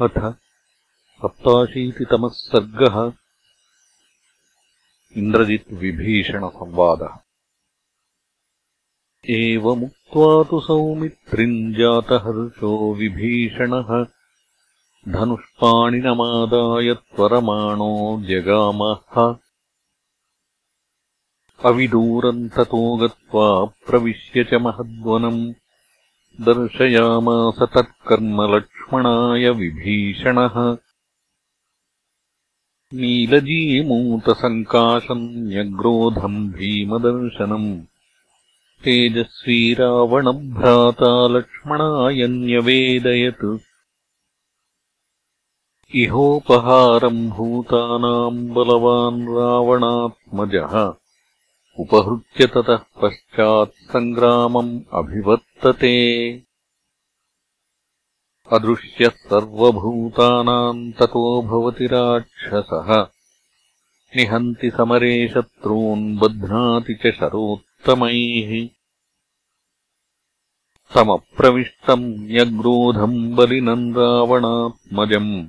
अथ 0.00 0.18
सप्ताशीतितमः 1.20 2.28
सर्गः 2.28 3.12
इन्द्रजिद्विभीषणसंवादः 5.16 7.14
एवमुक्त्वा 9.30 10.42
तु 10.42 10.60
सौमित्रिम् 10.60 11.74
जातहर्षो 11.74 12.94
विभीषणः। 12.94 14.06
धनुष्पाणिनमादाय 15.08 16.94
त्वरमाणो 16.94 18.22
जगामः। 18.22 19.34
अविदूरम् 21.64 22.48
ततो 22.48 22.96
गत्वा 22.96 23.64
प्रविश्य 23.64 24.44
च 24.44 24.54
महद्वनम् 24.54 25.54
दर्शयामास 26.40 27.62
तत्कर्मलक्ष्मणाय 27.62 29.50
विभीषणः। 29.50 30.76
नीलजीमूतसङ्काशम् 32.94 35.20
न्यग्रोधम् 35.20 36.48
भीमदर्शनम्। 36.48 37.82
तेजस्वी 38.84 39.74
रावणभ्राता 39.74 41.28
लक्ष्मणाय 41.28 42.26
न्यवेदयत् 42.26 43.58
इहोपहारम् 45.94 47.30
भूतानाम् 47.30 48.48
बलवान् 48.48 49.22
रावणात्मजः 49.22 51.05
उपहृत्य 51.78 52.46
ततः 52.46 52.76
पश्चात् 52.76 53.70
सङ्ग्रामम् 53.70 54.80
अभिवर्तते। 54.92 56.42
अदृश्यः 58.52 59.08
सर्वभूतानाम् 59.08 60.92
ततो 60.92 61.42
भवति 61.42 61.86
राक्षसः। 61.86 63.06
निहन्ति 64.16 64.70
समरे 64.70 65.28
शत्रून् 65.28 66.18
बध्नाति 66.18 66.94
च 66.94 67.14
शरोत्तमैः। 67.14 68.68
समप्रविष्टम् 70.94 72.04
न्यग्रोधम् 72.04 73.34
बलिनम् 73.34 73.94
रावणात्मजम्। 73.94 75.48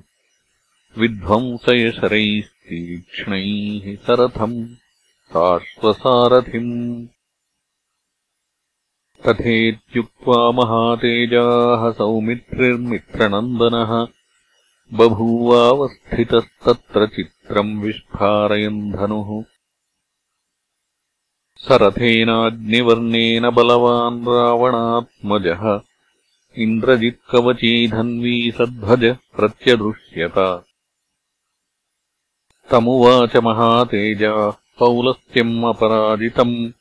विध्वंसयशरैस्तीक्ष्णैः 0.98 3.96
सरथम् 3.96 4.76
साश्वसारथिम् 5.28 7.08
तथेत्युक्त्वा 9.26 10.52
महातेजाः 10.52 11.92
सौमित्रिर्मित्रनन्दनः 11.92 14.08
बभूवावस्थितस्तत्र 14.98 17.08
चित्रम् 17.08 17.82
विस्फारयन् 17.82 18.92
धनुः। 18.92 19.44
सरथेनाग्निवर्णेन 21.58 23.50
बलवान् 23.50 24.28
रावणात्मजः। 24.28 25.82
इन्द्रजित्कवचीधन्वी 26.58 28.52
सद्भजः 28.52 29.14
प्रत्यदृश्यत। 29.14 30.64
तमुवाच 32.72 33.36
महातेजाः 33.36 34.67
पौलस्त्यम् 34.80 35.66
अपराजितम्। 35.66 36.72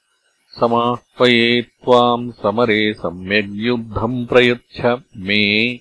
समाह्वये 0.61 1.62
त्वाम् 1.62 2.33
समरे 2.33 2.94
सम्यग्युद्धम् 2.94 4.27
प्रयच्छ 4.27 4.80
मे। 5.16 5.80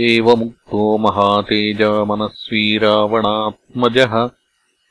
एवमुक्तो 0.00 0.98
महातेजामनस्वी 0.98 2.78
रावणात्मजः। 2.78 4.30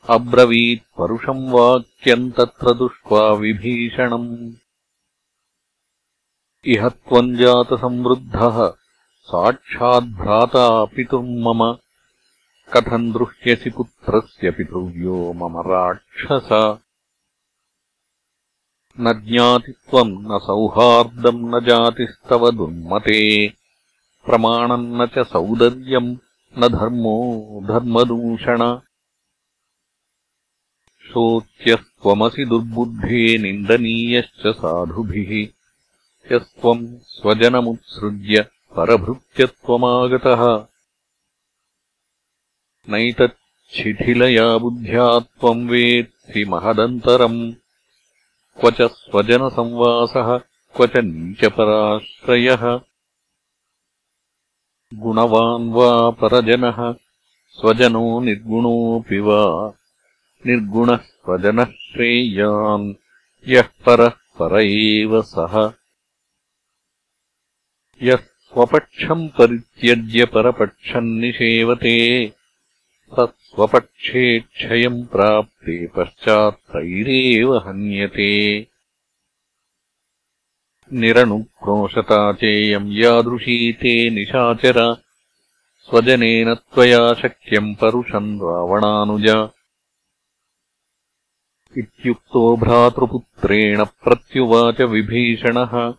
अब्रवीत्परुषम् 0.10 1.52
वाक्यम् 1.52 2.32
तत्र 2.32 2.74
दृष्ट्वा 2.74 3.34
विभीषणम्। 3.34 4.54
इह 6.66 6.90
त्वम् 6.90 7.36
जातसंवृद्धः। 7.36 8.74
साक्षाद्भ्राता 9.22 10.86
पितुर्मम 10.86 11.87
कथम् 12.74 13.14
दृह्यसि 13.14 13.70
पुत्रस्य 13.70 14.52
पितृव्यो 14.52 15.34
मम 15.34 15.58
राक्षस। 15.58 16.78
न 19.00 19.26
ज्ञाति 19.26 19.72
त्वम् 19.72 20.26
न 20.26 20.40
सौहार्दम् 20.44 21.50
न 21.50 21.66
जातिस्तव 21.66 22.52
दुर्मते। 22.52 23.50
प्रमाणम् 24.26 25.02
न 25.02 25.06
च 25.06 25.28
सौदर्यम् 25.28 26.18
न 26.60 26.68
धर्मो 26.68 27.50
धर्मदूषण। 27.64 28.80
शोच्यस्त्वमसि 31.02 32.46
दुर्बुद्धे 32.46 33.38
निन्दनीयश्च 33.38 34.48
साधुभिः। 34.48 35.58
यस्त्वम् 36.36 36.98
स्वजनमुत्सृज्य 37.04 38.42
परभृत्यत्वमागतः 38.76 40.68
नैतच्छिथिलया 42.90 44.58
बुद्ध्या 44.58 45.20
त्वम् 45.20 45.70
वेत्सि 45.70 46.46
महदन्तरम्। 46.46 47.54
क्व 48.60 48.72
च 48.72 48.82
स्वजनसंवासः 48.82 50.38
क्व 50.76 50.88
च 50.88 50.92
नीचपराश्रयः। 50.98 52.80
गुणवान् 54.94 55.74
वा 55.74 56.10
परजनः 56.10 56.94
स्वजनो 57.50 58.20
निर्गुणोऽपि 58.20 59.20
वा। 59.20 59.74
निर्गुणः 60.46 60.98
स्वजनः 60.98 61.66
श्रेयान् 61.66 62.94
यः 63.48 63.62
परः 63.62 64.10
पर 64.10 64.62
एव 64.62 65.22
सः। 65.22 65.74
यः 68.02 68.16
स्वपक्षम् 68.16 69.30
परित्यज्य 69.30 70.26
परपक्षम् 70.26 71.20
निषेवते 71.20 72.34
स्वपक्षे 73.14 74.40
क्षयम् 74.40 75.06
प्राप्ते 75.06 75.88
पश्चात्तैरेव 75.88 77.58
हन्यते। 77.58 78.68
निरनुक्रोशता 80.94 82.34
चेयम् 82.34 82.94
यादृशी 82.94 83.74
ते 83.74 84.10
निशाचर। 84.10 85.04
स्वजनेन 85.80 86.54
त्वया 86.54 87.14
शक्यम् 87.14 87.76
परुषम् 87.76 88.40
रावणानुज। 88.40 89.50
इत्युक्तो 91.78 92.58
भ्रातृपुत्रेण 92.58 93.84
प्रत्युवाच 93.84 94.82
विभीषणः। 94.82 95.94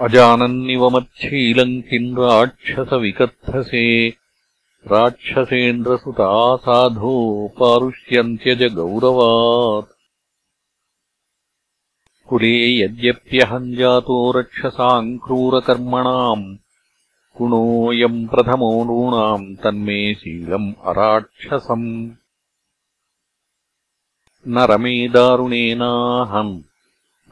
अजानन्निवमच्छीलम् 0.00 1.82
किम् 1.82 2.18
राक्षसविकत्थसे 2.18 4.19
राक्षसेन्द्रसुता 4.88 6.28
साधो 6.56 7.16
पारुष्यन्त्यज 7.58 8.62
गौरवात् 8.74 9.90
कुले 12.28 12.54
यद्यप्यहम् 12.80 13.74
जातो 13.76 14.16
रक्षसाम् 14.38 15.18
क्रूरकर्मणाम् 15.24 16.46
गुणोऽयम् 17.38 18.26
प्रथमो 18.28 18.72
नूणाम् 18.88 19.54
तन्मे 19.62 20.00
शीलम् 20.20 20.72
अराक्षसम्। 20.90 21.88
न 24.48 24.66
रमे 24.70 24.96
दारुणेनाहम् 25.14 26.60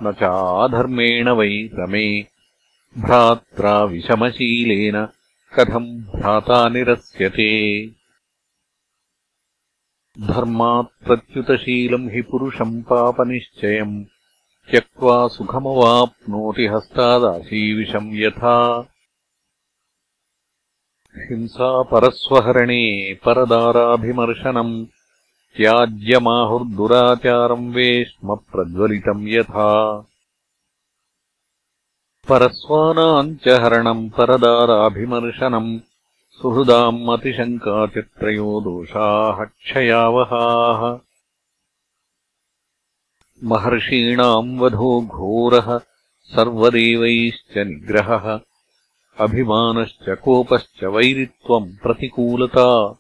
न 0.03 0.13
चाधर्मेण 0.21 1.29
वै 1.39 1.55
रमे 1.79 2.09
भ्रात्रा 3.05 3.83
विषमशीलेन 3.95 5.07
कथम् 5.55 6.01
भ्राता 6.01 6.69
निरस्यते। 6.69 7.91
धर्मात्प्रत्युतशीलम् 10.21 12.11
हि 12.11 12.23
पुरुषम् 12.23 12.83
पापनिश्चयम् 12.83 14.05
त्यक्त्वा 14.71 15.29
सुखमवाप्नोति 15.29 16.67
हस्तादाशीविषम् 16.67 18.15
यथा। 18.15 18.89
हिंसा 21.17 21.83
परस्वहरणे 21.83 23.15
परदाराभिमर्शनम् 23.15 24.87
त्याज्यमाहुर्दुराचारम् 25.57 27.75
वेश्मप्रज्वलितम् 27.75 29.29
यथा 29.29 30.08
परस्वानाम् 32.29 33.37
च 33.37 33.49
हरणम् 33.49 34.11
परदाराभिमर्शनम् 34.11 35.79
सुहृदाम् 36.31 37.09
अतिशङ्काचित्रयो 37.09 38.61
दोषाः 38.61 39.45
क्षयावहाः। 39.45 40.99
महर्षीणाम् 43.45 44.61
वधो 44.61 45.01
घोरः 45.01 45.81
सर्वदेवैश्च 46.23 47.59
निग्रहः। 47.59 48.41
अभिमानश्च 49.21 50.11
कोपश्च 50.11 50.85
वैरित्वम् 50.85 51.83
प्रतिकूलता। 51.83 52.99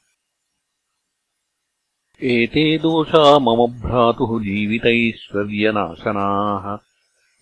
एते 2.22 2.78
दोषा 2.78 3.38
मम 3.38 3.56
भ्रातुः 3.56 4.40
जीवितैश्वर्यनाशनाः 4.40 6.87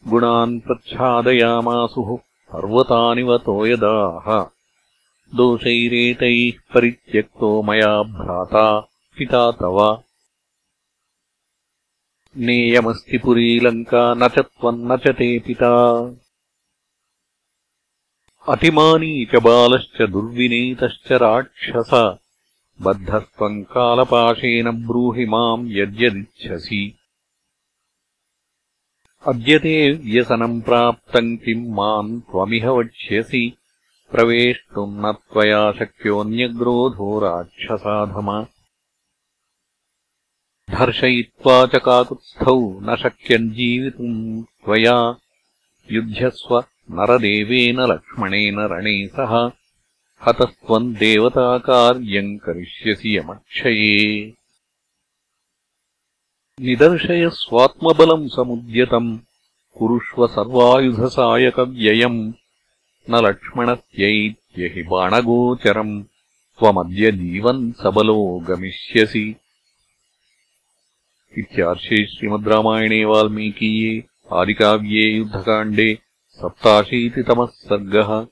गुणान् 0.08 0.60
प्रच्छादयामासुः 0.60 2.16
पर्वतानिव 2.52 3.38
तोयदाः 3.38 4.46
दोषैरेतैः 5.36 6.74
परित्यक्तो 6.74 7.62
मया 7.62 8.02
भ्राता 8.02 8.80
पिता 9.18 9.50
तव। 9.50 10.02
नेयमस्ति 12.36 13.18
पुरीलङ्का 13.18 14.14
न 14.14 14.28
च 14.28 14.38
त्वम् 14.38 14.92
न 14.92 14.96
च 14.96 15.08
ते 15.08 15.38
पिता। 15.38 16.00
अतिमानी 18.48 19.24
च 19.24 19.36
बालश्च 19.36 20.02
दुर्विनीतश्च 20.02 21.12
राक्षस। 21.12 22.18
बद्धस्त्वम् 22.82 23.64
कालपाशेन 23.64 24.86
ब्रूहि 24.86 25.26
माम् 25.26 25.68
यद्यदिच्छसि 25.70 26.98
अद्य 29.26 29.58
ते 29.58 29.92
व्यसनम् 29.92 30.62
प्राप्तम् 30.62 31.36
किम् 31.36 31.74
माम् 31.74 32.20
त्वमिह 32.20 32.68
वक्ष्यसि। 32.68 33.56
प्रवेष्टुम् 34.10 34.98
न 34.98 35.12
त्वया 35.12 35.72
शक्योऽन्यग्रोधो 35.72 37.18
राक्षसाधम। 37.18 38.46
धर्षयित्वा 40.70 41.66
च 41.66 41.76
काकुत्स्थौ 41.76 42.80
न 42.80 42.96
शक्यम् 42.96 43.50
जीवितुम् 43.50 44.42
त्वया। 44.42 45.16
युध्यस्व 45.92 46.58
नरदेवेन 46.90 47.80
लक्ष्मणेन 47.80 48.58
रणे 48.58 49.08
सह। 49.08 49.50
हतस्त्वम् 50.26 50.94
देवताकार्यम् 50.94 52.38
करिष्यसि 52.38 53.18
यमक्षये 53.18 54.32
निदर्शय 56.60 57.28
स्वात्मबलम् 57.28 58.28
समुद्यतम्। 58.28 59.18
कुरुष्व 59.78 60.26
सर्वायुधसायकव्ययम्। 60.26 62.32
न 63.10 63.12
लक्ष्मणत्यैत्य 63.16 64.66
हि 64.66 64.82
बाणगोचरम्। 64.82 66.04
त्वमद्य 66.58 67.12
जीवन् 67.12 67.72
सबलो 67.72 68.44
गमिष्यसि। 68.48 69.36
इत्यार्षे 71.38 72.06
श्रीमद् 72.06 72.48
रामायणे 72.48 73.04
वाल्मीकीये 73.04 74.04
आदिकाव्ये 74.32 75.10
युद्धकाण्डे 75.10 75.98
सप्ताशीतितमः 76.30 77.46
सर्गः 77.46 78.26